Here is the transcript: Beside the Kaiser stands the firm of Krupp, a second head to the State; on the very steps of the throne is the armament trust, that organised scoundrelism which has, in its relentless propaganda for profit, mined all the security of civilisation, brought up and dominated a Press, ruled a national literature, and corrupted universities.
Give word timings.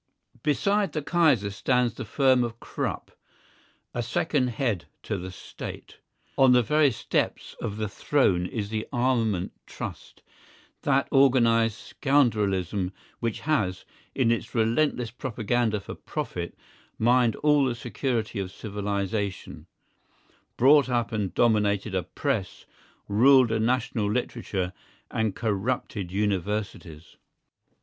Beside 0.41 0.93
the 0.93 1.03
Kaiser 1.03 1.51
stands 1.51 1.93
the 1.93 2.05
firm 2.05 2.43
of 2.43 2.59
Krupp, 2.59 3.11
a 3.93 4.01
second 4.01 4.47
head 4.47 4.85
to 5.03 5.15
the 5.15 5.29
State; 5.29 5.99
on 6.39 6.53
the 6.53 6.63
very 6.63 6.89
steps 6.89 7.55
of 7.61 7.77
the 7.77 7.87
throne 7.87 8.47
is 8.47 8.69
the 8.69 8.87
armament 8.91 9.51
trust, 9.67 10.23
that 10.81 11.07
organised 11.11 11.77
scoundrelism 11.77 12.91
which 13.19 13.41
has, 13.41 13.85
in 14.15 14.31
its 14.31 14.55
relentless 14.55 15.11
propaganda 15.11 15.79
for 15.79 15.93
profit, 15.93 16.57
mined 16.97 17.35
all 17.35 17.65
the 17.65 17.75
security 17.75 18.39
of 18.39 18.51
civilisation, 18.51 19.67
brought 20.57 20.89
up 20.89 21.11
and 21.11 21.35
dominated 21.35 21.93
a 21.93 22.01
Press, 22.01 22.65
ruled 23.07 23.51
a 23.51 23.59
national 23.59 24.11
literature, 24.11 24.73
and 25.11 25.35
corrupted 25.35 26.11
universities. 26.11 27.17